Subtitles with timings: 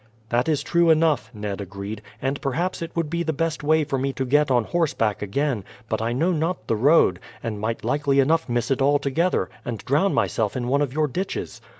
[0.29, 3.99] "That is true enough," Ned agreed; "and perhaps it would be the best way for
[3.99, 8.19] me to get on horseback again, but I know not the road, and might likely
[8.19, 11.61] enough miss it altogether, and drown myself in one of your ditches."